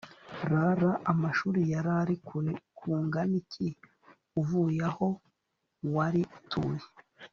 rr 0.51 0.81
amashuri 1.11 1.61
yari 1.73 1.91
ari 2.01 2.15
kure 2.27 2.51
kungana 2.77 3.35
iki 3.41 3.67
uvuye 4.39 4.79
aho 4.89 5.07
wari 5.93 6.21
utuye 6.37 6.85